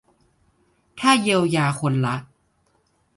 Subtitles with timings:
[0.99, 2.15] ถ้าเยียวยาคนละ